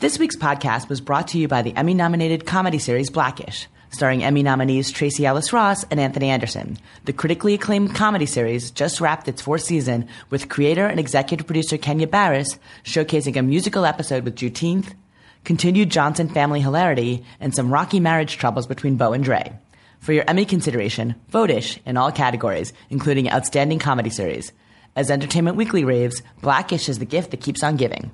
[0.00, 4.22] This week's podcast was brought to you by the Emmy nominated comedy series Blackish, starring
[4.22, 6.78] Emmy nominees Tracee Ellis Ross and Anthony Anderson.
[7.04, 11.76] The critically acclaimed comedy series just wrapped its fourth season with creator and executive producer
[11.78, 14.94] Kenya Barris showcasing a musical episode with Juneteenth,
[15.42, 19.52] continued Johnson family hilarity, and some rocky marriage troubles between Bow and Dre.
[19.98, 24.52] For your Emmy consideration, vote-ish in all categories, including Outstanding Comedy Series.
[24.94, 28.12] As Entertainment Weekly raves, Blackish is the gift that keeps on giving.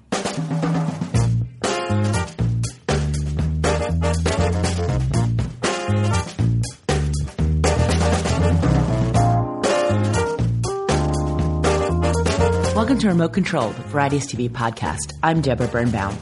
[13.04, 15.12] To Remote Control, the Variety's TV podcast.
[15.22, 16.16] I'm Deborah Birnbaum.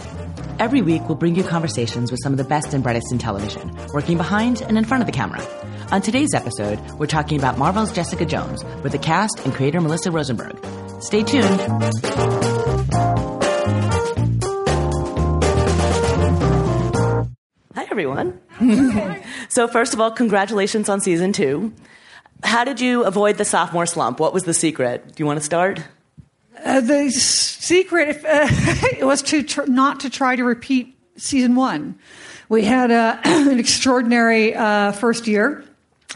[0.58, 3.70] Every week, we'll bring you conversations with some of the best and brightest in television,
[3.94, 5.40] working behind and in front of the camera.
[5.92, 10.10] On today's episode, we're talking about Marvel's Jessica Jones with the cast and creator Melissa
[10.10, 10.58] Rosenberg.
[11.00, 11.60] Stay tuned.
[17.76, 18.40] Hi, everyone.
[19.50, 21.72] so, first of all, congratulations on season two.
[22.42, 24.18] How did you avoid the sophomore slump?
[24.18, 25.14] What was the secret?
[25.14, 25.80] Do you want to start?
[26.64, 28.48] Uh, the secret uh,
[29.06, 31.98] was to tr- not to try to repeat season one.
[32.48, 32.90] We had
[33.24, 35.64] an extraordinary uh, first year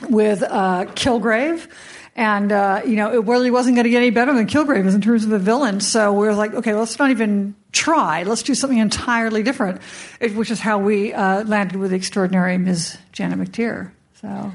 [0.09, 1.67] with uh, Kilgrave.
[2.15, 5.01] And, uh, you know, it really wasn't going to get any better than Kilgrave in
[5.03, 5.81] terms of the villain.
[5.81, 8.23] So we were like, okay, let's not even try.
[8.23, 9.83] Let's do something entirely different,
[10.35, 12.97] which is how we landed with the extraordinary Ms.
[13.13, 13.91] Janet McTeer.
[14.23, 14.51] So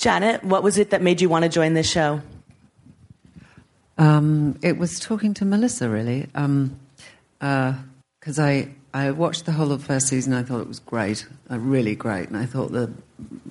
[0.00, 2.22] Janet, what was it that made you want to join this show?
[3.98, 6.78] Um, it was talking to Melissa, really, because um,
[7.42, 7.74] uh,
[8.38, 10.32] I I watched the whole of the first season.
[10.32, 12.90] I thought it was great, uh, really great, and I thought the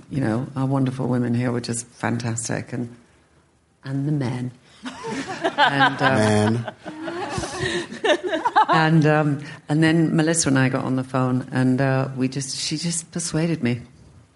[0.09, 2.95] you know our wonderful women here were just fantastic, and
[3.83, 4.52] and the men,
[5.55, 6.73] and um, Man.
[8.70, 12.58] and um, and then Melissa and I got on the phone, and uh, we just
[12.58, 13.81] she just persuaded me,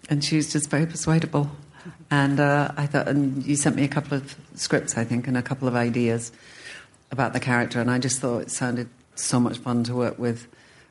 [0.08, 1.50] and she was just very persuadable.
[2.10, 5.36] And uh, I thought, and you sent me a couple of scripts, I think, and
[5.36, 6.32] a couple of ideas
[7.10, 10.48] about the character, and I just thought it sounded so much fun to work with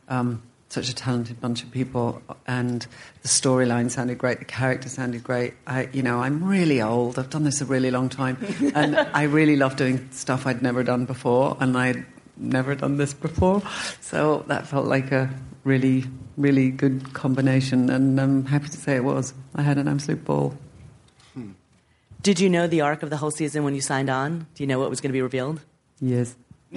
[0.08, 2.88] um, such a talented bunch of people, and
[3.22, 5.54] the storyline sounded great, the character sounded great.
[5.68, 7.20] I, you know, I'm really old.
[7.20, 8.38] I've done this a really long time,
[8.76, 12.06] and I really love doing stuff I'd never done before, and I'd
[12.38, 13.62] never done this before,
[14.02, 15.30] so that felt like a
[15.64, 16.06] really,
[16.38, 19.34] really good combination, and I'm happy to say it was.
[19.56, 20.58] I had an absolute ball.
[22.24, 24.48] Did you know the arc of the whole season when you signed on?
[24.56, 25.60] Do you know what was going to be revealed?
[26.00, 26.38] Yes.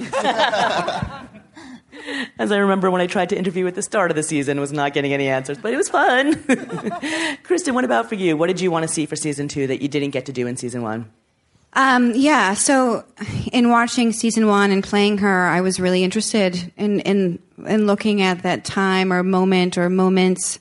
[2.39, 4.73] As I remember when I tried to interview at the start of the season, was
[4.73, 6.45] not getting any answers, but it was fun.
[7.45, 8.37] Kristen, what about for you?
[8.37, 10.49] What did you want to see for season two that you didn't get to do
[10.49, 11.13] in season one?
[11.75, 13.05] Um, yeah, so
[13.53, 18.21] in watching season one and playing her, I was really interested in, in, in looking
[18.21, 20.59] at that time or moment or moments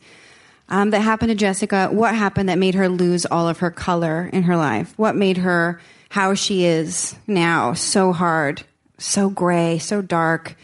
[0.69, 1.89] um, that happened to Jessica.
[1.91, 4.93] What happened that made her lose all of her color in her life?
[4.97, 8.63] What made her how she is now so hard,
[8.97, 10.55] so gray, so dark?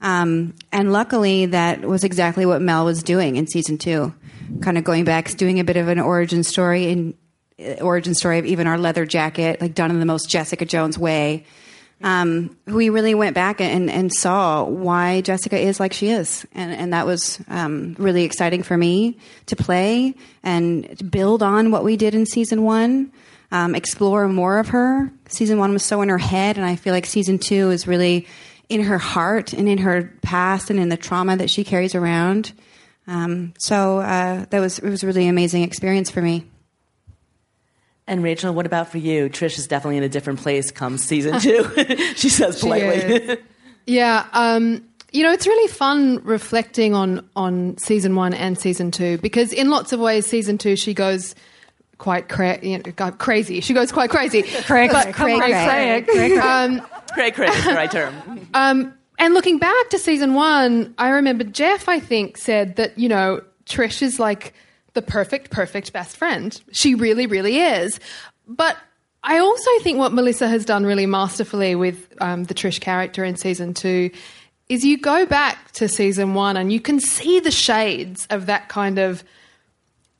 [0.00, 4.14] Um, and luckily, that was exactly what Mel was doing in season two,
[4.60, 7.14] kind of going back, doing a bit of an origin story in
[7.58, 10.96] uh, origin story of even our leather jacket, like done in the most Jessica Jones
[10.96, 11.44] way
[12.02, 16.46] um, we really went back and, and saw why Jessica is like she is.
[16.54, 21.84] And, and that was um, really exciting for me to play and build on what
[21.84, 23.12] we did in season one,
[23.50, 25.12] um, explore more of her.
[25.28, 28.26] Season one was so in her head, and I feel like season two is really
[28.68, 32.52] in her heart and in her past and in the trauma that she carries around.
[33.06, 36.44] Um, so uh, that was it was a really amazing experience for me.
[38.08, 39.28] And Rachel, what about for you?
[39.28, 41.68] Trish is definitely in a different place come season two.
[42.16, 43.36] she says politely.
[43.36, 43.38] She
[43.86, 44.26] yeah.
[44.32, 49.52] Um, you know, it's really fun reflecting on on season one and season two because
[49.52, 51.34] in lots of ways, season two she goes
[51.98, 53.60] quite cra- you know, crazy.
[53.60, 54.42] She goes quite crazy.
[54.64, 56.80] cray, cray, cray, cray, cray, um,
[57.12, 58.48] cray, cray is the right term.
[58.54, 63.08] Um, and looking back to season one, I remember Jeph, I think, said that you
[63.08, 64.54] know Trish is like
[64.98, 66.60] the perfect, perfect best friend.
[66.72, 68.00] She really, really is.
[68.48, 68.76] But
[69.22, 73.36] I also think what Melissa has done really masterfully with um, the Trish character in
[73.36, 74.10] season two
[74.68, 78.68] is you go back to season one and you can see the shades of that
[78.68, 79.22] kind of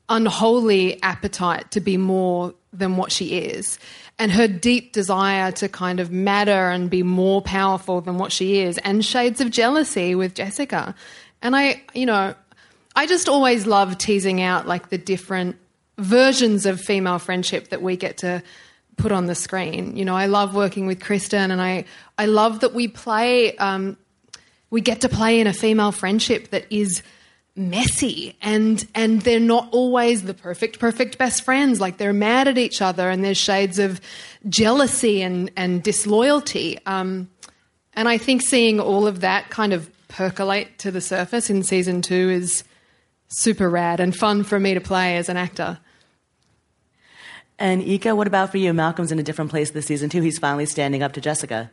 [0.07, 3.79] unholy appetite to be more than what she is
[4.17, 8.59] and her deep desire to kind of matter and be more powerful than what she
[8.59, 10.95] is and shades of jealousy with Jessica.
[11.41, 12.33] And I, you know,
[12.99, 15.55] I just always love teasing out like the different
[15.97, 18.43] versions of female friendship that we get to
[18.97, 19.95] put on the screen.
[19.95, 21.85] You know, I love working with Kristen, and I
[22.17, 23.55] I love that we play.
[23.55, 23.95] Um,
[24.69, 27.01] we get to play in a female friendship that is
[27.55, 32.57] messy and and they're not always the perfect perfect best friends like they're mad at
[32.57, 33.99] each other and there's shades of
[34.49, 37.29] jealousy and and disloyalty um,
[37.95, 42.01] and i think seeing all of that kind of percolate to the surface in season
[42.01, 42.63] two is
[43.29, 45.79] super rad and fun for me to play as an actor
[47.59, 48.73] and Eka, what about for you?
[48.73, 50.21] Malcolm's in a different place this season too.
[50.21, 51.69] He's finally standing up to Jessica.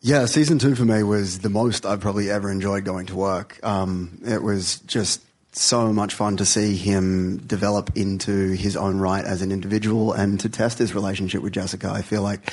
[0.00, 3.60] Yeah, season two for me was the most I've probably ever enjoyed going to work.
[3.62, 5.22] Um, it was just
[5.54, 10.40] so much fun to see him develop into his own right as an individual and
[10.40, 11.90] to test his relationship with Jessica.
[11.90, 12.50] I feel like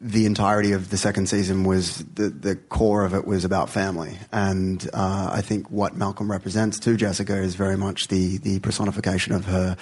[0.00, 4.16] the entirety of the second season was the, the core of it was about family.
[4.32, 9.34] And uh, I think what Malcolm represents to Jessica is very much the, the personification
[9.34, 9.76] of her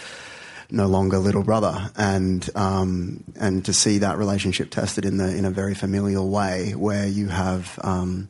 [0.71, 5.45] no longer little brother, and um, and to see that relationship tested in the in
[5.45, 7.79] a very familial way, where you have.
[7.83, 8.29] Um,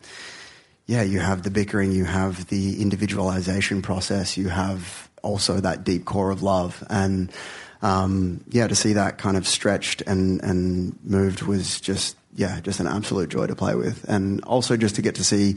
[0.89, 6.05] yeah, you have the bickering, you have the individualization process, you have also that deep
[6.05, 7.33] core of love, and
[7.83, 12.81] um, yeah, to see that kind of stretched and and moved was just yeah, just
[12.81, 15.57] an absolute joy to play with, and also just to get to see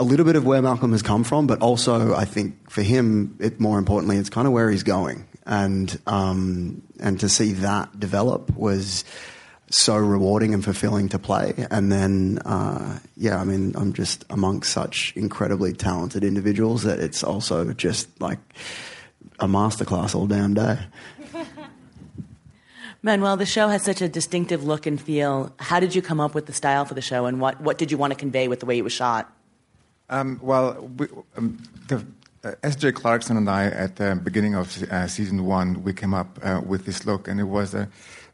[0.00, 3.36] a little bit of where Malcolm has come from, but also I think for him,
[3.40, 7.98] it more importantly, it's kind of where he's going and um, and to see that
[7.98, 9.04] develop was
[9.70, 11.66] so rewarding and fulfilling to play.
[11.70, 17.22] And then, uh, yeah, I mean, I'm just amongst such incredibly talented individuals that it's
[17.22, 18.38] also just like
[19.40, 20.78] a masterclass all damn day.
[23.02, 25.52] Manuel, the show has such a distinctive look and feel.
[25.58, 27.92] How did you come up with the style for the show, and what, what did
[27.92, 29.32] you want to convey with the way it was shot?
[30.10, 31.06] Um, well, we,
[31.36, 32.04] um, the
[32.42, 32.92] uh, S.J.
[32.92, 36.86] Clarkson and I, at the beginning of uh, season one, we came up uh, with
[36.86, 37.88] this look, and it was a,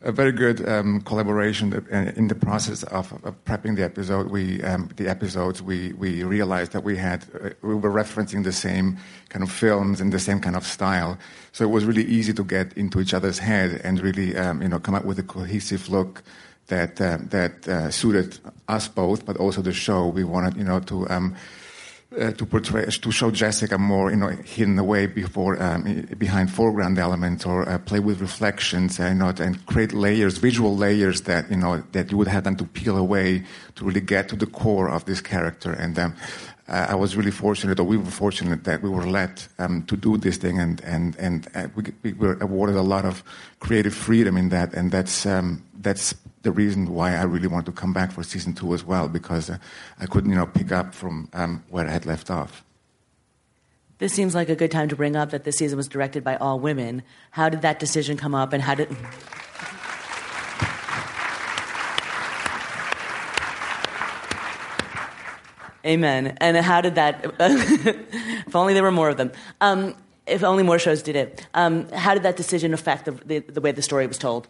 [0.05, 1.73] a very good um, collaboration.
[1.75, 6.23] Uh, in the process of, of prepping the episode, we um, the episodes, we we
[6.23, 8.99] realized that we had uh, we were referencing the same
[9.31, 11.19] kind of films and the same kind of style.
[11.53, 14.69] So it was really easy to get into each other's head and really um, you
[14.69, 16.23] know come up with a cohesive look
[16.67, 20.07] that uh, that suited us both, but also the show.
[20.07, 21.35] We wanted you know to um,
[22.19, 26.99] uh, to portray to show Jessica more, you know, hidden away before um, behind foreground
[26.99, 31.51] elements, or uh, play with reflections, uh, you know, and create layers, visual layers that
[31.51, 33.43] you know that you would have them to peel away
[33.75, 35.73] to really get to the core of this character.
[35.73, 36.15] And um,
[36.69, 39.97] uh, I was really fortunate, or we were fortunate that we were let um, to
[39.97, 43.23] do this thing, and and and uh, we, we, were awarded a lot of
[43.61, 47.73] creative freedom in that, and that's um, that's the reason why I really want to
[47.73, 49.59] come back for season two as well, because uh,
[49.99, 52.63] I couldn't, you know, pick up from um, where I had left off.
[53.99, 56.37] This seems like a good time to bring up that this season was directed by
[56.37, 57.03] all women.
[57.31, 58.89] How did that decision come up, and how did?
[65.87, 66.37] Amen.
[66.41, 67.25] And how did that?
[68.47, 69.33] if only there were more of them.
[69.61, 69.95] Um,
[70.27, 71.47] if only more shows did it.
[71.55, 74.49] Um, how did that decision affect the, the, the way the story was told?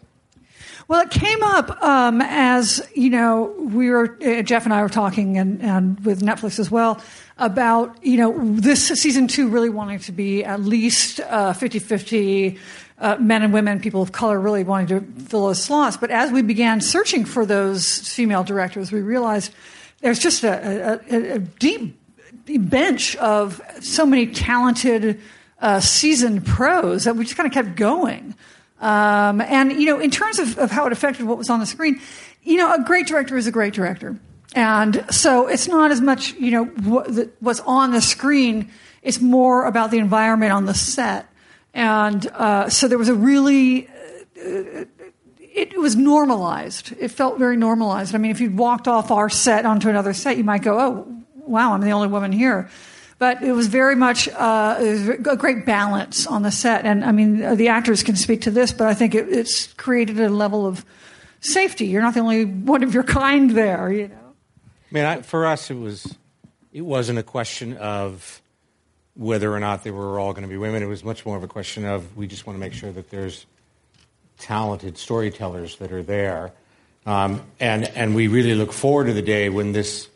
[0.87, 4.89] Well, it came up um, as you know we were uh, Jeph and I were
[4.89, 7.01] talking, and, and with Netflix as well
[7.37, 12.57] about you know this season two really wanting to be at least uh, 50-50
[12.97, 15.97] uh, men and women, people of color, really wanting to fill those slots.
[15.97, 19.53] But as we began searching for those female directors, we realized
[19.99, 21.99] there's just a, a, a deep
[22.45, 25.19] bench of so many talented,
[25.59, 28.35] uh, seasoned pros that we just kind of kept going.
[28.81, 31.65] Um, and, you know, in terms of, of how it affected what was on the
[31.65, 32.01] screen,
[32.43, 34.19] you know, a great director is a great director.
[34.53, 38.69] And so it's not as much, you know, what, what's on the screen.
[39.01, 41.27] It's more about the environment on the set.
[41.73, 43.87] And uh, so there was a really,
[44.37, 44.85] uh,
[45.39, 46.93] it was normalized.
[46.99, 48.15] It felt very normalized.
[48.15, 51.23] I mean, if you walked off our set onto another set, you might go, oh,
[51.35, 52.69] wow, I'm the only woman here.
[53.17, 56.85] But it was very much uh, was a great balance on the set.
[56.85, 60.19] And I mean, the actors can speak to this, but I think it, it's created
[60.19, 60.85] a level of
[61.39, 61.85] safety.
[61.85, 64.15] You're not the only one of your kind there, you know.
[64.15, 66.15] I mean, I, for us, it was
[66.73, 68.41] it wasn't a question of
[69.15, 70.83] whether or not they were all going to be women.
[70.83, 73.09] It was much more of a question of we just want to make sure that
[73.09, 73.45] there's
[74.39, 76.51] talented storytellers that are there,
[77.05, 80.09] um, and and we really look forward to the day when this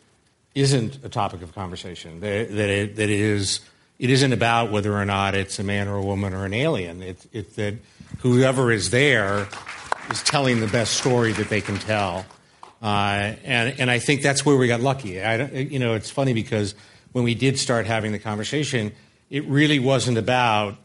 [0.56, 2.20] isn't a topic of conversation.
[2.22, 3.60] That, that, it, that it, is,
[3.98, 7.02] it isn't about whether or not it's a man or a woman or an alien.
[7.02, 7.76] It's, it's that
[8.20, 9.48] whoever is there
[10.10, 12.26] is telling the best story that they can tell.
[12.82, 15.22] Uh, and, and I think that's where we got lucky.
[15.22, 16.76] I, you know, it's funny because
[17.12, 18.94] when we did start having the conversation,
[19.30, 20.78] it really wasn't about,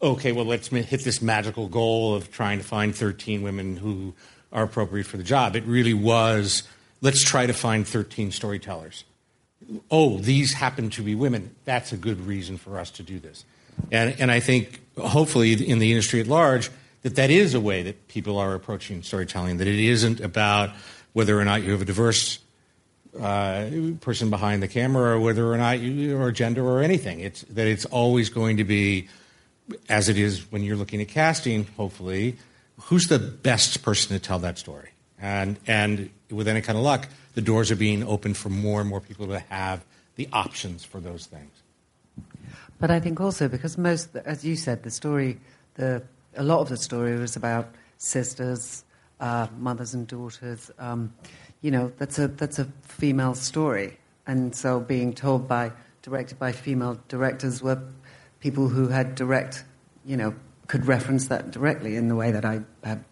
[0.00, 4.14] okay, well, let's hit this magical goal of trying to find 13 women who
[4.52, 5.56] are appropriate for the job.
[5.56, 6.62] It really was
[7.00, 9.04] let's try to find 13 storytellers.
[9.90, 11.54] Oh, these happen to be women.
[11.64, 13.44] That's a good reason for us to do this.
[13.90, 16.70] And, and I think, hopefully, in the industry at large,
[17.02, 20.70] that that is a way that people are approaching storytelling, that it isn't about
[21.12, 22.38] whether or not you have a diverse
[23.20, 27.20] uh, person behind the camera or whether or not you or gender or anything.
[27.20, 29.08] It's that it's always going to be,
[29.88, 31.64] as it is when you're looking at casting.
[31.76, 32.36] Hopefully,
[32.82, 34.90] who's the best person to tell that story?
[35.20, 38.88] And and with any kind of luck, the doors are being opened for more and
[38.88, 39.84] more people to have
[40.16, 41.52] the options for those things.
[42.78, 45.38] But I think also because most, as you said, the story,
[45.74, 46.02] the
[46.36, 48.84] a lot of the story was about sisters,
[49.20, 50.70] uh, mothers and daughters.
[50.78, 51.12] Um,
[51.60, 55.72] you know, that's a that's a female story, and so being told by
[56.02, 57.82] directed by female directors were
[58.40, 59.64] people who had direct,
[60.04, 60.34] you know,
[60.68, 63.02] could reference that directly in the way that I have,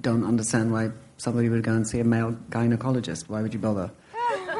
[0.00, 3.28] don't understand why somebody would go and see a male gynecologist.
[3.28, 3.90] Why would you bother?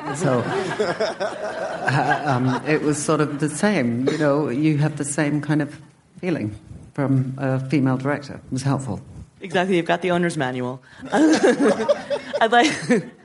[0.15, 4.09] so uh, um, it was sort of the same.
[4.09, 5.81] You know, you have the same kind of
[6.21, 6.55] feeling
[6.95, 8.35] from a female director.
[8.35, 9.01] It was helpful.
[9.41, 10.83] Exactly, you've got the owner's manual.
[11.13, 12.73] I'd like,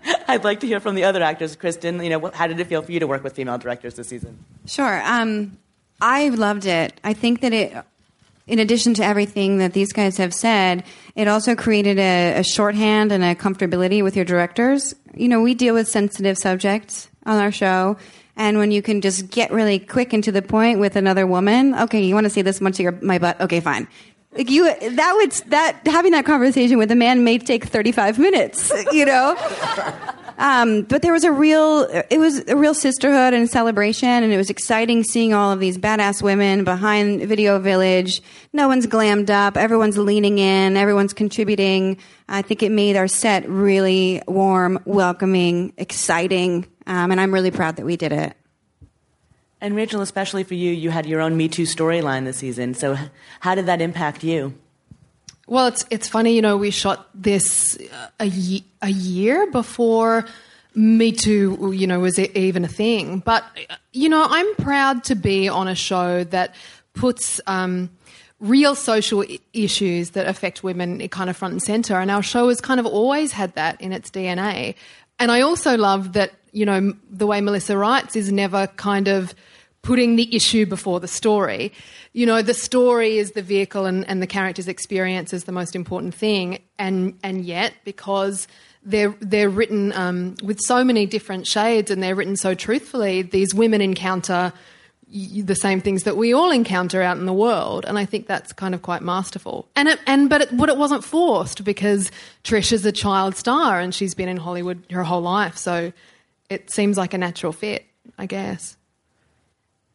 [0.28, 1.56] I'd like to hear from the other actors.
[1.56, 4.10] Kristen, you know, how did it feel for you to work with female directors this
[4.10, 4.44] season?
[4.66, 5.02] Sure.
[5.06, 5.58] Um,
[6.02, 7.00] I loved it.
[7.04, 7.78] I think that it,
[8.52, 10.84] in addition to everything that these guys have said,
[11.16, 14.94] it also created a, a shorthand and a comfortability with your directors.
[15.16, 17.96] You know, we deal with sensitive subjects on our show.
[18.36, 21.76] And when you can just get really quick and to the point with another woman,
[21.76, 23.40] okay, you want to see this much of your, my butt?
[23.40, 23.88] Okay, fine.
[24.34, 28.20] Like you, that would that having that conversation with a man may take thirty five
[28.20, 29.36] minutes, you know.
[30.42, 34.38] Um, but there was a real, it was a real sisterhood and celebration, and it
[34.38, 38.24] was exciting seeing all of these badass women behind Video Village.
[38.52, 42.00] No one's glammed up, everyone's leaning in, everyone's contributing.
[42.28, 47.76] I think it made our set really warm, welcoming, exciting, um, and I'm really proud
[47.76, 48.36] that we did it.
[49.62, 52.74] And Rachel, especially for you, you had your own Me Too storyline this season.
[52.74, 52.98] So,
[53.42, 54.56] how did that impact you?
[55.52, 57.78] Well, it's it's funny, you know, we shot this
[58.22, 60.26] a, ye- a year before
[60.76, 63.20] Me Too, you know, was even a thing.
[63.20, 63.44] But
[63.92, 66.56] you know, I'm proud to be on a show that
[66.94, 67.90] puts um,
[68.40, 72.62] real social issues that affect women kind of front and center, and our show has
[72.62, 74.76] kind of always had that in its DNA.
[75.20, 79.36] And I also love that, you know, the way Melissa writes is never kind of
[79.82, 81.74] putting the issue before the story.
[82.14, 85.76] You know, the story is the vehicle and, and the character's experience is the most
[85.76, 86.62] important thing.
[86.78, 88.48] And, and yet, because
[88.84, 93.54] they're, they're written um, with so many different shades and they're written so truthfully, these
[93.54, 94.54] women encounter
[95.12, 98.54] the same things that we all encounter out in the world, and I think that's
[98.54, 99.68] kind of quite masterful.
[99.76, 102.12] And it, and but it, but it wasn't forced because
[102.46, 105.92] Trish is a child star and she's been in Hollywood her whole life, so
[106.50, 107.86] it seems like a natural fit,
[108.18, 108.78] I guess.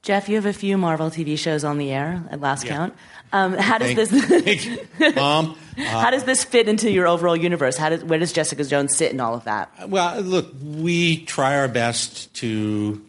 [0.07, 2.77] Jeph, you have a few Marvel TV shows on the air at last Yeah.
[2.77, 2.95] count.
[3.33, 4.65] Um, how does Thank- this thank
[5.01, 5.13] you.
[5.17, 7.77] Mom, how does this fit into your overall universe?
[7.77, 9.89] How does, where does Jessica Jones sit in all of that?
[9.89, 13.05] Well, look, we try our best to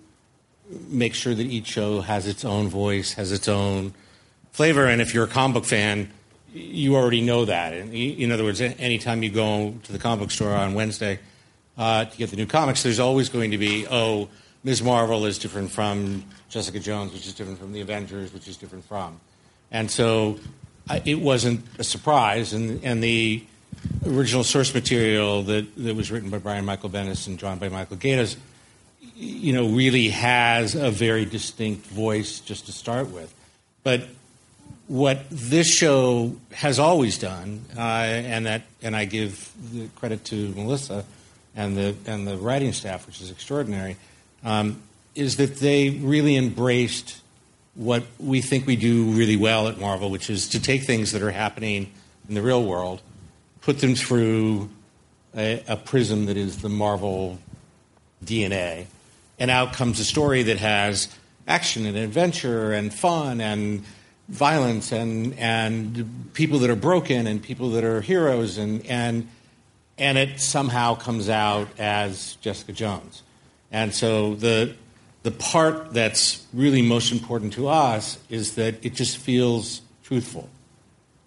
[0.89, 3.94] make sure that each show has its own voice, has its own
[4.51, 6.12] flavor, and if you're a comic book fan,
[6.51, 7.74] you already know that.
[7.74, 11.20] And in other words, anytime you go to the comic book store on Wednesday
[11.77, 14.30] uh, to get the new comics, there's always going to be, oh,
[14.64, 14.82] Ms.
[14.82, 18.86] Marvel is different from Jessica Jones, which is different from the Avengers, which is different
[18.86, 19.20] from.
[19.72, 20.40] And so
[20.90, 23.44] I, it wasn't a surprise, and, and the
[24.06, 27.98] original source material that, that was written by Brian Michael Bendis and drawn by Michael
[27.98, 28.38] Gaydos,
[29.16, 33.34] you know, really has a very distinct voice just to start with.
[33.84, 34.08] But
[34.88, 40.50] what this show has always done, uh, and that, and I give the credit to
[40.56, 41.06] Melissa
[41.56, 43.98] and the and the writing staff, which is extraordinary,
[44.44, 44.82] um,
[45.15, 47.22] is that they really embraced
[47.75, 51.22] what we think we do really well at Marvel, which is to take things that
[51.22, 51.91] are happening
[52.27, 53.01] in the real world,
[53.62, 54.70] put them through
[55.36, 57.38] a, a prism that is the Marvel
[58.24, 58.88] DNA,
[59.39, 61.08] and out comes a story that has
[61.48, 63.84] action and adventure and fun and
[64.27, 69.27] violence and and people that are broken and people that are heroes and and
[69.98, 73.24] and it somehow comes out as Jessica Jones.
[73.71, 74.75] And so the
[75.24, 80.50] the part that's really most important to us is that it just feels truthful.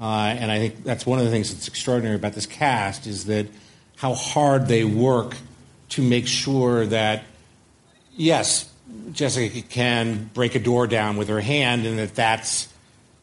[0.01, 3.27] Uh, and I think that's one of the things that's extraordinary about this cast is
[3.27, 3.47] that
[3.97, 5.37] how hard they work
[5.91, 7.25] to make sure that
[8.17, 8.73] yes,
[9.13, 12.69] Jessica can break a door down with her hand, and that that's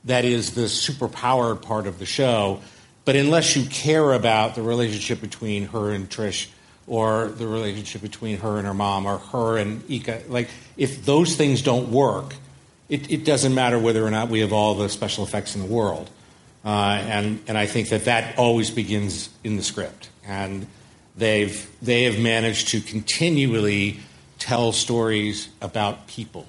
[0.06, 2.62] that is the superpowered part of the show.
[3.04, 6.48] But unless you care about the relationship between her and Trish,
[6.88, 11.36] or the relationship between her and her mom, or her and Eka, like if those
[11.36, 12.34] things don't work,
[12.88, 15.68] it, it doesn't matter whether or not we have all the special effects in the
[15.68, 16.10] world.
[16.64, 20.10] Uh, and, and I think that that always begins in the script.
[20.26, 20.68] And
[21.16, 24.00] they've, they have managed to continually
[24.40, 26.46] tell stories about people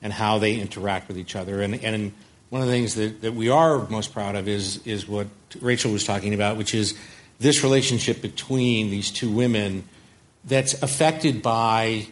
[0.00, 1.60] and how they interact with each other.
[1.62, 2.12] And, and
[2.50, 5.26] one of the things that, that we are most proud of is, is what
[5.60, 6.96] Rachel was talking about, which is
[7.38, 9.84] this relationship between these two women
[10.44, 12.06] that's affected by,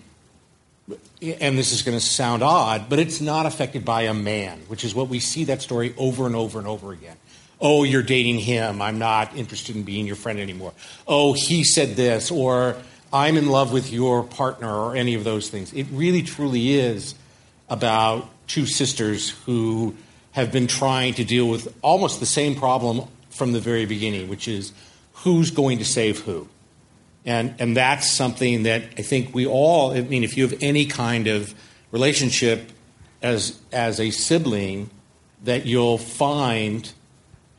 [1.23, 4.85] and this is going to sound odd, but it's not affected by a man, which
[4.85, 7.17] is what we see that story over and over and over again.
[7.61, 8.81] Oh, you're dating him.
[8.81, 10.73] I'm not interested in being your friend anymore.
[11.07, 12.77] Oh, he said this, or
[13.13, 15.73] I'm in love with your partner, or any of those things.
[15.73, 17.15] It really, truly is
[17.69, 19.95] about two sisters who
[20.33, 24.49] have been trying to deal with almost the same problem from the very beginning, which
[24.49, 24.73] is
[25.23, 26.49] who's going to save who.
[27.25, 30.87] And, and that's something that I think we all, I mean, if you have any
[30.87, 31.55] kind of
[31.93, 32.71] relationship
[33.23, 34.91] as, as a sibling,
[35.45, 36.91] that you'll find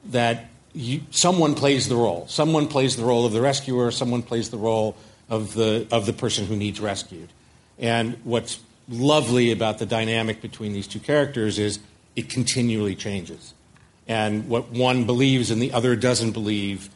[0.05, 2.27] that you, someone plays the role.
[2.27, 4.95] Someone plays the role of the rescuer, someone plays the role
[5.29, 7.29] of the, of the person who needs rescued.
[7.77, 11.79] And what's lovely about the dynamic between these two characters is
[12.15, 13.53] it continually changes.
[14.07, 16.89] And what one believes and the other doesn't believe,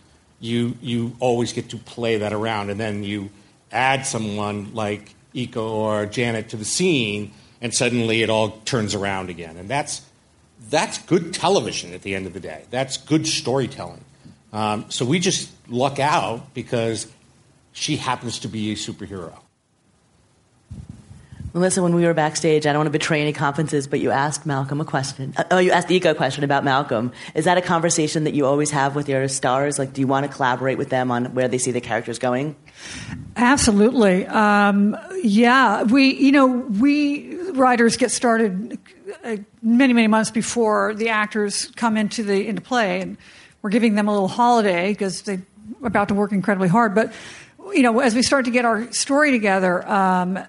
[0.46, 2.70] you, you always get to play that around.
[2.70, 3.30] And then you
[3.72, 9.30] add someone like Eka or Janet to the scene, and suddenly it all turns around
[9.30, 9.58] again.
[9.58, 10.02] And that's,
[10.70, 12.64] that's good television at the end of the day.
[12.70, 14.04] That's good storytelling.
[14.54, 17.12] Um, so we just luck out because
[17.74, 19.34] she happens to be a superhero.
[21.56, 24.46] Melissa, when we were backstage, I don't want to betray any confidences, but you asked
[24.46, 25.34] Malcolm a question.
[25.38, 27.14] Uh, oh, you asked Eka a question about Malcolm.
[27.34, 29.80] Is that a conversation that you always have with your stars?
[29.80, 32.58] Like, do you want to collaborate with them on where they see the characters going?
[33.38, 34.28] Absolutely.
[34.28, 38.78] Um, yeah, we, you know, we writers get started
[39.24, 43.18] uh, many, many months before the actors come into the into play, and
[43.62, 45.42] we're giving them a little holiday because they're
[45.84, 47.14] about to work incredibly hard, but
[47.74, 50.40] you know, as we start to get our story together, um,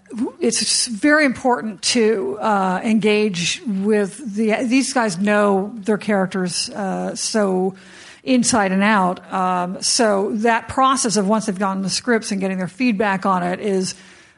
[0.41, 4.65] it's very important to uh, engage with the.
[4.65, 7.75] These guys know their characters uh, so
[8.23, 9.33] inside and out.
[9.33, 13.43] Um, so that process of once they've gotten the scripts and getting their feedback on
[13.43, 13.95] it is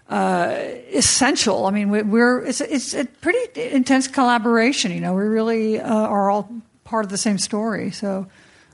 [0.08, 0.54] uh,
[0.92, 1.66] essential.
[1.66, 4.92] I mean, we're it's it's a pretty intense collaboration.
[4.92, 6.50] You know, we really uh, are all
[6.84, 7.90] part of the same story.
[7.90, 8.26] So,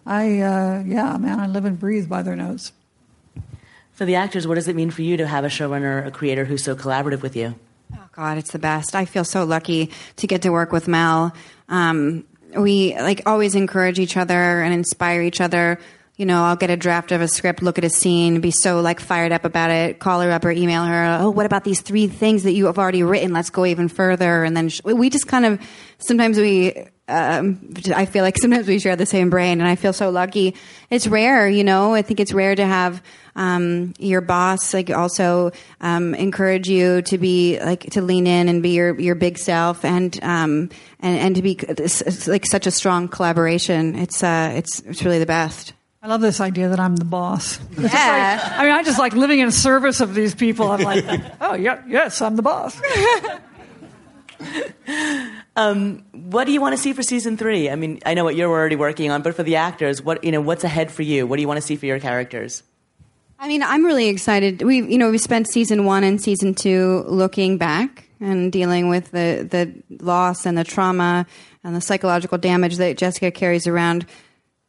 [0.04, 2.72] I uh, yeah, man, I live and breathe by their notes.
[3.94, 6.44] For the actors, what does it mean for you to have a showrunner, a creator
[6.44, 7.54] who's so collaborative with you?
[7.94, 8.96] Oh God, it's the best.
[8.96, 11.32] I feel so lucky to get to work with Mel.
[11.68, 12.24] Um,
[12.56, 15.78] we like always encourage each other and inspire each other.
[16.16, 18.80] You know, I'll get a draft of a script, look at a scene, be so
[18.80, 21.18] like fired up about it, call her up or email her.
[21.20, 23.32] Oh, what about these three things that you have already written?
[23.32, 24.44] Let's go even further.
[24.44, 25.60] And then sh- we just kind of
[25.98, 29.92] sometimes we um, I feel like sometimes we share the same brain, and I feel
[29.92, 30.54] so lucky.
[30.88, 31.92] It's rare, you know.
[31.92, 33.02] I think it's rare to have
[33.36, 38.62] um, your boss like also um, encourage you to be like to lean in and
[38.62, 41.58] be your your big self, and um, and and to be
[42.26, 43.96] like such a strong collaboration.
[43.96, 45.74] It's uh, it's it's really the best.
[46.04, 47.58] I love this idea that I'm the boss.
[47.78, 48.38] Yeah.
[48.42, 50.70] Like, I mean, I just like living in service of these people.
[50.70, 51.02] I'm like,
[51.40, 52.80] oh yeah, yes, I'm the boss.
[55.56, 57.70] Um, what do you want to see for season three?
[57.70, 60.32] I mean, I know what you're already working on, but for the actors, what you
[60.32, 61.28] know, what's ahead for you?
[61.28, 62.64] What do you want to see for your characters?
[63.38, 64.62] I mean, I'm really excited.
[64.62, 69.12] We, you know, we spent season one and season two looking back and dealing with
[69.12, 71.24] the the loss and the trauma
[71.62, 74.06] and the psychological damage that Jessica carries around.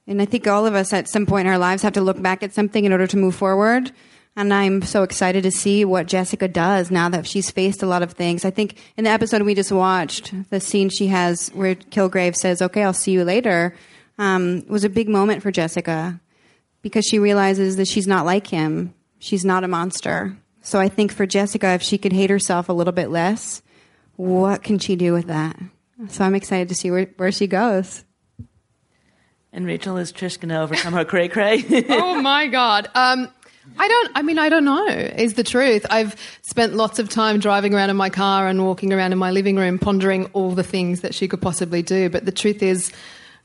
[0.08, 2.22] And I think all of us at some point in our lives have to look
[2.22, 3.92] back at something in order to move forward.
[4.36, 8.04] And I'm so excited to see what Jessica does now that she's faced a lot
[8.04, 8.44] of things.
[8.44, 12.62] I think in the episode we just watched, the scene she has where Kilgrave says,
[12.62, 13.76] Okay, I'll see you later,
[14.18, 16.20] um, was a big moment for Jessica
[16.82, 18.94] because she realizes that she's not like him.
[19.20, 20.38] She's not a monster.
[20.62, 23.62] So I think for Jessica, if she could hate herself a little bit less,
[24.18, 25.58] what can she do with that?
[26.10, 28.04] So I'm excited to see where, where she goes.
[29.56, 31.64] And Rachel, is Trish going to overcome her cray cray?
[31.90, 32.90] oh my God.
[32.94, 33.30] Um,
[33.78, 35.86] I don't, I mean, I don't know, is the truth.
[35.90, 39.32] I've spent lots of time driving around in my car and walking around in my
[39.32, 42.10] living room pondering all the things that she could possibly do.
[42.10, 42.92] But the truth is,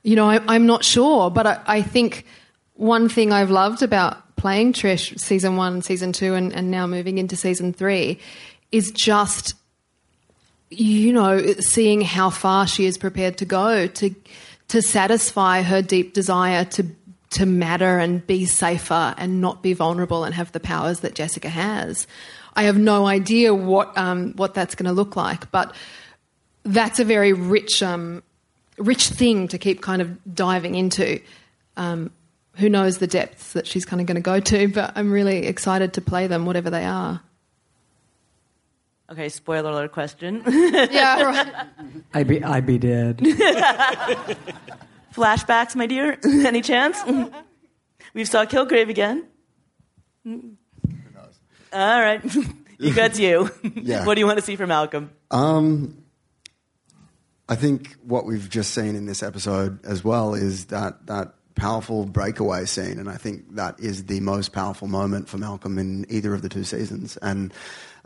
[0.02, 1.30] you know, I, am not sure.
[1.30, 2.26] But I, I, think
[2.74, 7.18] one thing I've loved about playing Trish season one, season two, and, and now moving
[7.18, 8.18] into season three
[8.72, 9.54] is just,
[10.70, 14.12] you know, seeing how far she is prepared to go to,
[14.70, 16.86] to satisfy her deep desire to
[17.30, 21.48] to matter and be safer and not be vulnerable and have the powers that Jessica
[21.48, 22.08] has.
[22.54, 25.74] I have no idea what um, what that's going to look like, but
[26.64, 28.22] that's a very rich um,
[28.78, 31.20] rich thing to keep kind of diving into.
[31.76, 32.10] Um,
[32.54, 35.46] who knows the depths that she's kind of going to go to, but I'm really
[35.46, 37.22] excited to play them, whatever they are.
[39.10, 40.42] Okay, spoiler alert question.
[40.48, 41.52] yeah, right.
[42.14, 43.18] I'd be, I'd be dead.
[45.14, 46.16] Flashbacks, my dear?
[46.24, 46.96] Any chance?
[48.14, 49.26] we've saw Kilgrave again.
[51.72, 52.22] All right.
[52.78, 53.50] you got you.
[53.74, 54.06] Yeah.
[54.06, 55.10] what do you want to see from Malcolm?
[55.32, 56.04] Um,
[57.48, 62.06] I think what we've just seen in this episode as well is that that powerful
[62.06, 66.32] breakaway scene, and I think that is the most powerful moment for Malcolm in either
[66.32, 67.52] of the two seasons, and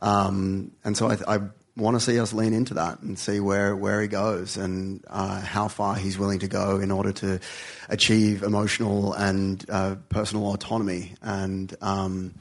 [0.05, 1.39] um, and so I, I
[1.77, 5.41] want to see us lean into that and see where where he goes and uh,
[5.41, 7.41] how far he's willing to go in order to
[7.89, 12.35] achieve emotional and uh, personal autonomy, and um,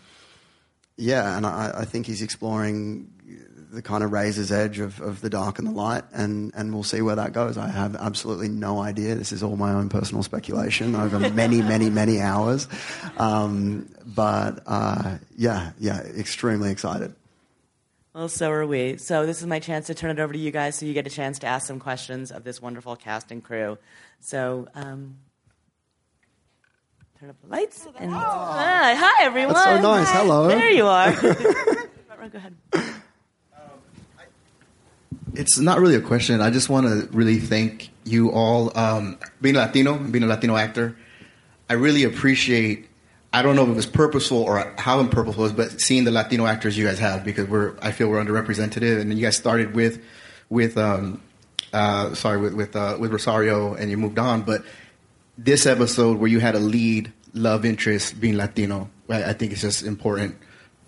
[0.98, 3.10] yeah, and I, I think he's exploring
[3.72, 6.84] the kind of razor's edge of, of the dark and the light, and, and we'll
[6.84, 7.58] see where that goes.
[7.58, 9.16] I have absolutely no idea.
[9.16, 12.68] This is all my own personal speculation over many, many, many hours.
[13.18, 17.16] Um, but uh, yeah, yeah, extremely excited.
[18.14, 18.98] Well, so are we.
[18.98, 21.08] So this is my chance to turn it over to you guys so you get
[21.08, 23.80] a chance to ask some questions of this wonderful cast and crew.
[24.20, 25.18] So um,
[27.20, 27.88] turn up the lights.
[27.98, 29.56] And, hi, hi, everyone.
[29.56, 30.12] That's so nice.
[30.12, 30.48] Hello.
[30.48, 31.12] There you are.
[32.32, 32.56] Go ahead.
[35.34, 36.40] It's not really a question.
[36.40, 38.78] I just want to really thank you all.
[38.78, 40.96] Um, being Latino, being a Latino actor,
[41.70, 42.88] I really appreciate.
[43.34, 46.12] I don't know if it was purposeful or how impurposeful it was, but seeing the
[46.12, 49.74] Latino actors you guys have because we're I feel we're underrepresented, and you guys started
[49.74, 50.04] with
[50.50, 51.20] with um,
[51.74, 54.44] uh, sorry with with uh, with Rosario, and you moved on.
[54.44, 54.64] But
[55.38, 59.62] this episode where you had a lead love interest being Latino, I, I think it's
[59.62, 60.38] just important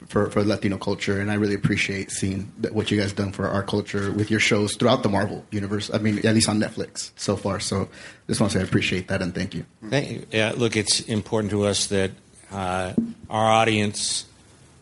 [0.07, 3.63] for, for Latino culture, and I really appreciate seeing what you guys done for our
[3.63, 5.89] culture with your shows throughout the Marvel universe.
[5.91, 7.59] I mean, at least on Netflix so far.
[7.59, 7.89] So,
[8.27, 9.65] just want to say I appreciate that and thank you.
[9.89, 10.25] Thank you.
[10.31, 12.11] Yeah, look, it's important to us that
[12.51, 12.93] uh,
[13.29, 14.25] our audience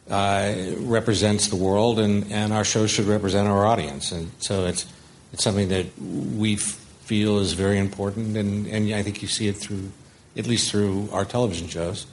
[0.10, 4.86] uh, represents the world, and, and our show should represent our audience, and so it's
[5.32, 9.58] it's something that we feel is very important, and, and I think you see it
[9.58, 9.91] through,
[10.38, 12.06] at least through our television shows.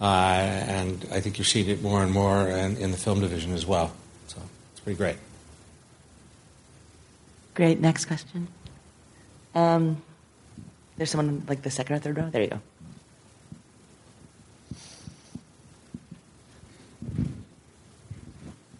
[0.00, 3.54] Uh, and I think you're seeing it more and more in, in, the film division
[3.54, 3.92] as well.
[4.26, 4.38] So
[4.72, 5.16] it's pretty great.
[7.54, 7.80] Great.
[7.80, 8.48] Next question.
[9.54, 10.02] Um,
[10.98, 12.28] there's someone like the second or third row.
[12.28, 12.60] There you go.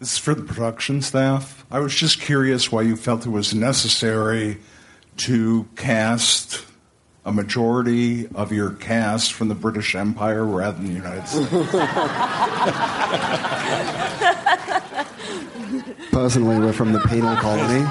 [0.07, 1.65] This is for the production staff.
[1.69, 4.55] I was just curious why you felt it was necessary
[5.17, 6.63] to cast
[7.25, 11.51] a majority of your cast from the British Empire rather than the United States?
[16.11, 17.81] Personally, we're from the penal colony.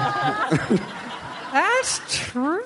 [1.53, 2.65] That's true.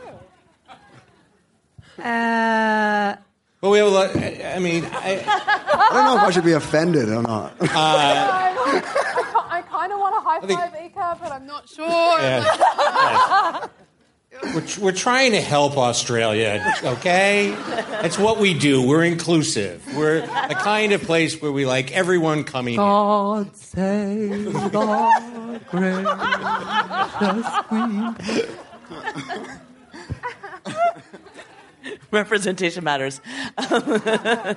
[2.00, 3.18] Uh,
[3.60, 4.16] well, we have a lot.
[4.16, 7.52] I mean, I, I don't know if I should be offended or not.
[7.62, 9.02] Uh, I, I
[9.82, 11.88] kind of want to high five Eka, but I'm not sure.
[11.88, 12.46] Yeah.
[12.48, 13.68] yeah.
[14.56, 17.52] We're, we're trying to help Australia, okay?
[17.52, 18.82] That's what we do.
[18.82, 19.86] We're inclusive.
[19.96, 23.54] We're the kind of place where we like everyone coming God in.
[23.54, 28.16] save the gracious Queen.
[32.12, 33.20] Representation matters.
[33.58, 34.56] All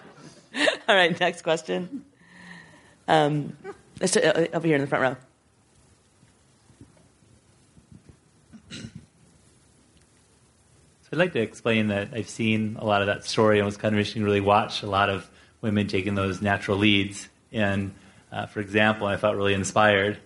[0.88, 2.04] right, next question.
[3.08, 3.56] Um,
[4.00, 5.16] uh, over here in the front row.
[11.02, 13.76] So, I'd like to explain that I've seen a lot of that story and was
[13.76, 15.30] kind of interesting to really watch a lot of
[15.60, 17.28] women taking those natural leads.
[17.52, 17.94] And
[18.32, 20.18] uh, for example, I felt really inspired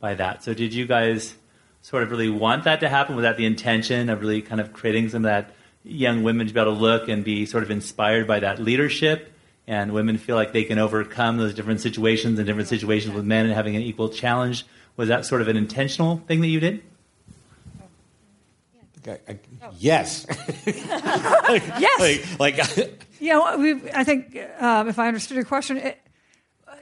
[0.00, 0.44] by that.
[0.44, 1.34] So, did you guys
[1.82, 3.16] sort of really want that to happen?
[3.16, 6.52] Was that the intention of really kind of creating some of that young women to
[6.52, 9.33] be able to look and be sort of inspired by that leadership?
[9.66, 13.46] And women feel like they can overcome those different situations and different situations with men
[13.46, 14.66] and having an equal challenge.
[14.96, 16.82] Was that sort of an intentional thing that you did?
[19.06, 19.38] I, I,
[19.78, 20.26] yes.
[20.66, 22.38] yes.
[22.38, 22.76] Like, like
[23.20, 23.44] you know,
[23.94, 26.00] I think um, if I understood your question, it,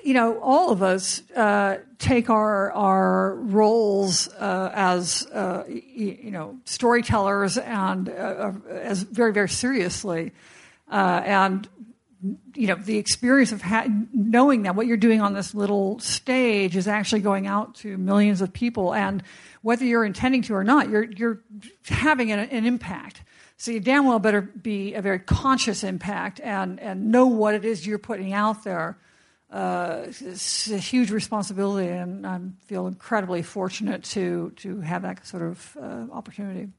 [0.02, 6.30] you know, all of us uh, take our our roles uh, as uh, you, you,
[6.30, 10.32] know storytellers and uh, as very very seriously,
[10.90, 11.68] uh, and
[12.54, 16.76] you know the experience of ha- knowing that what you're doing on this little stage
[16.76, 19.22] is actually going out to millions of people and
[19.62, 21.40] whether you're intending to or not, you're, you're
[21.86, 23.22] having an, an impact.
[23.56, 27.64] So you damn well better be a very conscious impact and, and know what it
[27.64, 28.98] is you're putting out there.
[29.50, 35.42] Uh, it's a huge responsibility, and I feel incredibly fortunate to to have that sort
[35.42, 36.70] of uh, opportunity.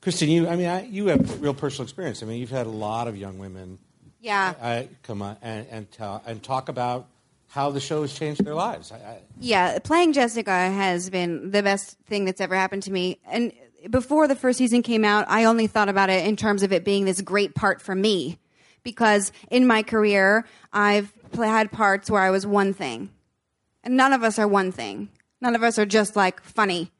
[0.00, 2.22] Kristen, you, I mean, I, you have real personal experience.
[2.22, 3.78] I mean, you've had a lot of young women
[4.22, 4.54] Yeah.
[4.60, 7.08] uh, come on and and, tell, and talk about
[7.48, 8.90] how the show has changed their lives.
[8.92, 13.18] I, I, Yeah, playing Jessica has been the best thing that's ever happened to me.
[13.26, 13.52] And
[13.90, 16.82] before the first season came out, I only thought about it in terms of it
[16.84, 18.38] being this great part for me.
[18.84, 23.10] Because in my career, I've pl- had parts where I was one thing.
[23.84, 25.10] And none of us are one thing.
[25.40, 26.90] None of us are just like funny.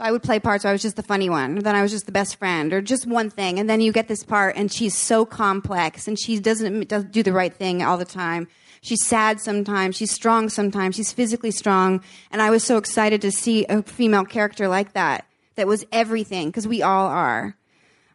[0.00, 1.90] I would play parts where I was just the funny one, or then I was
[1.90, 3.58] just the best friend, or just one thing.
[3.58, 7.22] And then you get this part, and she's so complex, and she doesn't does do
[7.22, 8.48] the right thing all the time.
[8.82, 12.02] She's sad sometimes, she's strong sometimes, she's physically strong.
[12.30, 16.48] And I was so excited to see a female character like that, that was everything,
[16.48, 17.56] because we all are.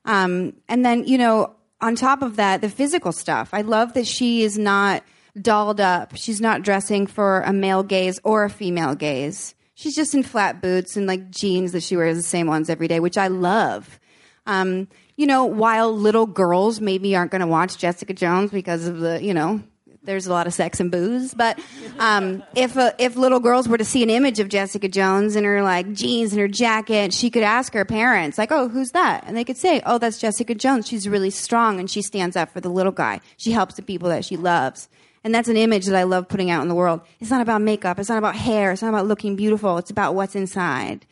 [0.06, 3.50] Um, and then, you know, on top of that, the physical stuff.
[3.54, 5.04] I love that she is not
[5.40, 6.16] dolled up.
[6.16, 9.54] She's not dressing for a male gaze or a female gaze.
[9.76, 12.88] She's just in flat boots and like jeans that she wears the same ones every
[12.88, 14.00] day, which I love.
[14.46, 19.00] Um, you know, while little girls maybe aren't going to watch Jessica Jones because of
[19.00, 19.62] the, you know,
[20.06, 21.34] there's a lot of sex and booze.
[21.34, 21.60] But
[22.00, 25.62] um, if if little girls were to see an image of Jessica Jones in her
[25.62, 29.36] like jeans and her jacket, she could ask her parents like, "Oh, who's that?" And
[29.36, 30.88] they could say, "Oh, that's Jessica Jones.
[30.88, 33.20] She's really strong and she stands up for the little guy.
[33.38, 34.88] She helps the people that she loves."
[35.26, 37.02] And that's an image that I love putting out in the world.
[37.20, 37.98] It's not about makeup.
[37.98, 38.72] It's not about hair.
[38.72, 39.80] It's not about looking beautiful.
[39.80, 41.08] It's about what's inside.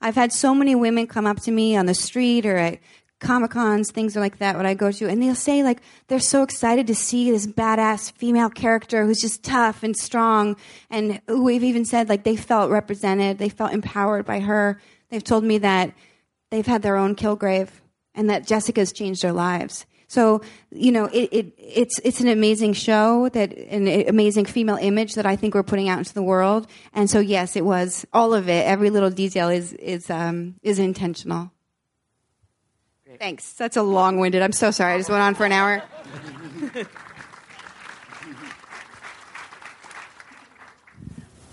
[0.00, 2.78] I've had so many women come up to me on the street or at
[3.18, 6.42] Comic Cons, things like that, when I go to, and they'll say like they're so
[6.42, 10.56] excited to see this badass female character who's just tough and strong,
[10.88, 14.80] and we've even said like they felt represented, they felt empowered by her.
[15.10, 15.92] They've told me that
[16.50, 17.68] they've had their own Kilgrave,
[18.14, 19.84] and that Jessica's changed their lives.
[20.10, 20.42] So
[20.72, 25.24] you know, it, it it's it's an amazing show that an amazing female image that
[25.24, 26.66] I think we're putting out into the world.
[26.92, 28.66] And so yes, it was all of it.
[28.66, 31.52] Every little detail is is um, is intentional.
[33.20, 33.52] Thanks.
[33.52, 34.42] That's a long winded.
[34.42, 34.94] I'm so sorry.
[34.94, 35.82] I just went on for an hour.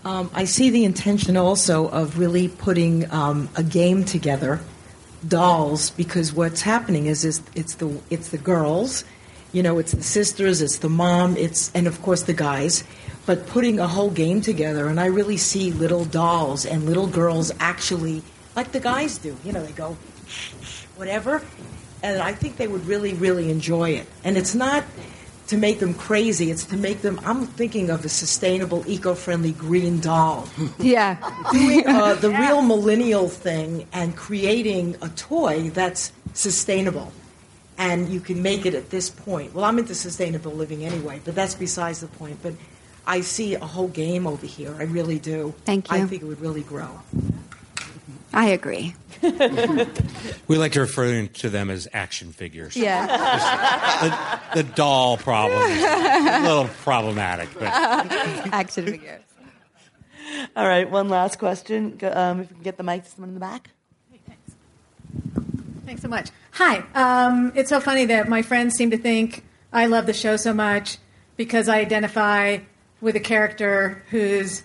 [0.06, 4.62] Um, I see the intention also of really putting um, a game together,
[5.26, 9.04] dolls, because what's happening is, is it's the it's the girls,
[9.52, 12.84] you know, it's the sisters, it's the mom, it's and of course the guys,
[13.26, 17.52] but putting a whole game together, and I really see little dolls and little girls
[17.60, 18.22] actually
[18.56, 19.38] like the guys do.
[19.44, 19.98] You know, they go
[20.96, 21.42] whatever,
[22.04, 24.08] and I think they would really really enjoy it.
[24.24, 24.84] And it's not
[25.48, 26.52] to make them crazy.
[26.52, 27.20] It's to make them.
[27.26, 30.48] I'm thinking of a sustainable, eco-friendly green doll.
[30.80, 31.18] Yeah.
[31.52, 37.12] Doing uh, the real millennial thing and creating a toy that's sustainable.
[37.78, 39.54] And you can make it at this point.
[39.54, 42.40] Well, I'm into sustainable living anyway, but that's besides the point.
[42.42, 42.54] But
[43.06, 44.76] I see a whole game over here.
[44.78, 45.54] I really do.
[45.66, 45.98] Thank you.
[45.98, 46.90] I think it would really grow.
[48.34, 48.94] I agree.
[50.48, 52.76] we like to refer to them as action figures.
[52.76, 54.42] Yeah.
[54.54, 57.64] the, the doll problem is a little problematic, but
[58.54, 59.22] Action figures.
[60.56, 61.98] All right, one last question.
[62.04, 63.70] Um, if we can get the mic to someone in the back.
[65.86, 66.32] Thanks so much.
[66.52, 66.84] Hi.
[66.96, 70.54] Um, it's so funny that my friends seem to think I love the show so
[70.54, 70.98] much
[71.38, 72.58] because I identify
[73.00, 74.64] with a character who's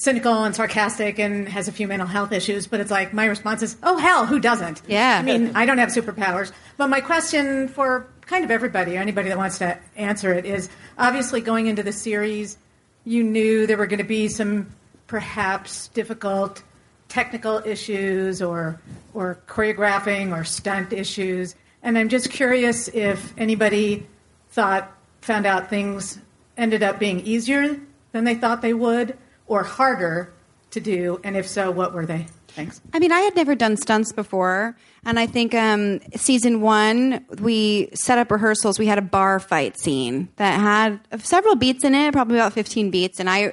[0.00, 2.66] cynical and sarcastic and has a few mental health issues.
[2.66, 5.18] But it's like my response is, "Oh hell, who doesn't?" Yeah.
[5.18, 6.52] I mean, I don't have superpowers.
[6.78, 10.70] But my question for kind of everybody, or anybody that wants to answer it, is
[10.98, 12.56] obviously going into the series,
[13.04, 14.72] you knew there were going to be some
[15.06, 16.62] perhaps difficult
[17.08, 18.80] technical issues or
[19.12, 21.54] or choreographing or stunt issues.
[21.82, 24.06] And I'm just curious if anybody
[24.50, 26.18] thought found out things
[26.56, 27.78] ended up being easier
[28.12, 29.16] than they thought they would
[29.50, 30.32] or harder
[30.70, 32.24] to do, and if so, what were they?
[32.48, 32.80] Thanks.
[32.92, 37.90] I mean, I had never done stunts before, and I think um, season one we
[37.92, 38.78] set up rehearsals.
[38.78, 42.90] We had a bar fight scene that had several beats in it, probably about fifteen
[42.90, 43.52] beats, and I.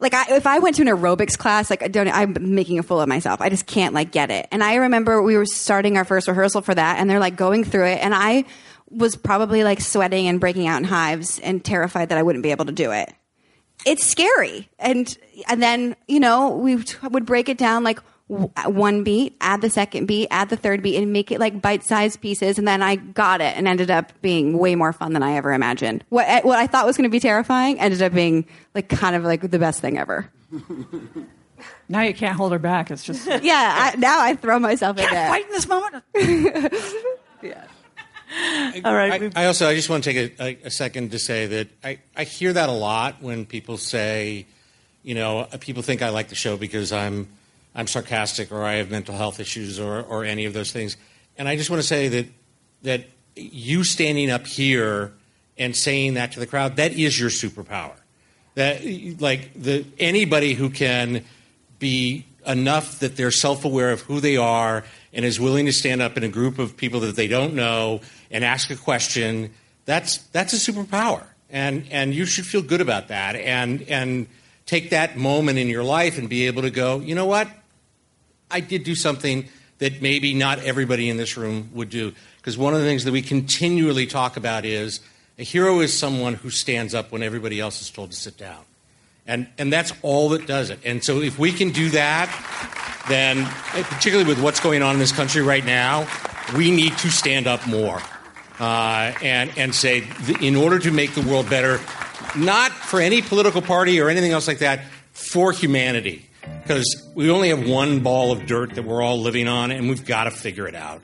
[0.00, 2.82] Like I, if I went to an aerobics class, like I don't, I'm making a
[2.82, 3.40] fool of myself.
[3.40, 4.48] I just can't like get it.
[4.50, 7.64] And I remember we were starting our first rehearsal for that, and they're like going
[7.64, 8.44] through it, and I
[8.90, 12.50] was probably like sweating and breaking out in hives and terrified that I wouldn't be
[12.50, 13.14] able to do it
[13.86, 14.68] it's scary.
[14.78, 15.16] And
[15.48, 20.06] and then you know we would break it down like one beat, add the second
[20.06, 22.58] beat, add the third beat, and make it like bite-sized pieces.
[22.58, 25.52] And then I got it, and ended up being way more fun than I ever
[25.52, 26.04] imagined.
[26.08, 29.14] What eh, what I thought was going to be terrifying ended up being like kind
[29.14, 30.30] of like the best thing ever.
[31.88, 32.90] Now you can't hold her back.
[32.90, 33.92] It's just yeah.
[33.94, 35.28] I, now I throw myself in Can't there.
[35.28, 36.04] fight in this moment.
[37.42, 37.64] Yeah.
[38.84, 39.32] All right.
[39.36, 41.68] I, I also I just want to take a, a, a second to say that
[41.82, 44.46] I, I hear that a lot when people say,
[45.02, 47.28] you know, uh, people think I like the show because I'm
[47.74, 50.96] I'm sarcastic or I have mental health issues or, or any of those things.
[51.36, 52.26] And I just want to say that
[52.82, 53.04] that
[53.36, 55.12] you standing up here
[55.58, 57.94] and saying that to the crowd, that is your superpower.
[58.54, 58.84] That
[59.20, 61.24] like the anybody who can
[61.78, 66.16] be enough that they're self-aware of who they are and is willing to stand up
[66.16, 68.00] in a group of people that they don't know
[68.34, 69.54] and ask a question,
[69.86, 71.22] that's that's a superpower.
[71.48, 74.26] And and you should feel good about that and and
[74.66, 77.48] take that moment in your life and be able to go, you know what?
[78.50, 82.12] I did do something that maybe not everybody in this room would do.
[82.38, 85.00] Because one of the things that we continually talk about is
[85.38, 88.62] a hero is someone who stands up when everybody else is told to sit down.
[89.26, 90.78] And, and that's all that does it.
[90.84, 92.28] And so if we can do that,
[93.08, 93.46] then,
[93.84, 96.06] particularly with what's going on in this country right now,
[96.56, 98.00] we need to stand up more
[98.58, 100.04] uh, and, and say,
[100.40, 101.80] in order to make the world better,
[102.36, 106.26] not for any political party or anything else like that, for humanity.
[106.62, 110.04] Because we only have one ball of dirt that we're all living on, and we've
[110.04, 111.00] got to figure it out.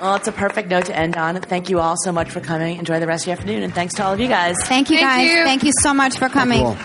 [0.00, 1.38] Well, it's a perfect note to end on.
[1.42, 2.78] Thank you all so much for coming.
[2.78, 4.56] Enjoy the rest of your afternoon, and thanks to all of you guys.
[4.64, 5.30] Thank you, Thank guys.
[5.30, 5.44] you.
[5.44, 6.76] Thank you so much for coming.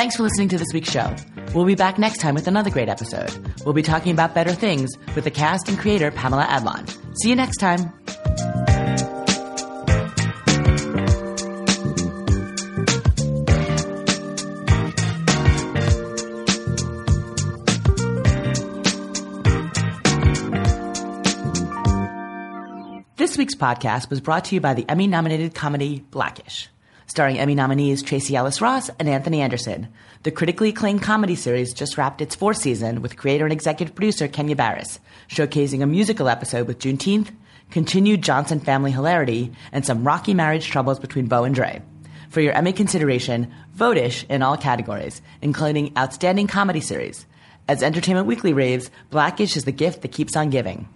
[0.00, 1.14] Thanks for listening to this week's show.
[1.54, 3.30] We'll be back next time with another great episode.
[3.66, 6.88] We'll be talking about better things with the cast and creator Pamela Adlon.
[7.20, 7.92] See you next time.
[23.18, 26.70] This week's podcast was brought to you by the Emmy nominated comedy Blackish.
[27.10, 29.88] Starring Emmy nominees Tracee Ellis Ross and Anthony Anderson.
[30.22, 34.28] The critically acclaimed comedy series just wrapped its fourth season with creator and executive producer
[34.28, 37.34] Kenya Barris, showcasing a musical episode with Juneteenth,
[37.72, 41.82] continued Johnson family hilarity, and some rocky marriage troubles between Bow and Dre.
[42.28, 47.26] For your Emmy consideration, vote-ish in all categories, including Outstanding Comedy Series.
[47.66, 50.88] As Entertainment Weekly raves, Blackish is the gift that keeps on giving.